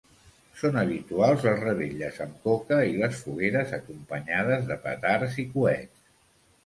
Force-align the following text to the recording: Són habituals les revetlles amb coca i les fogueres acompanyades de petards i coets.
Són 0.61 0.77
habituals 0.83 1.43
les 1.47 1.59
revetlles 1.65 2.17
amb 2.25 2.39
coca 2.49 2.79
i 2.93 2.97
les 3.03 3.21
fogueres 3.27 3.75
acompanyades 3.81 4.67
de 4.73 4.79
petards 4.87 5.39
i 5.45 5.47
coets. 5.55 6.03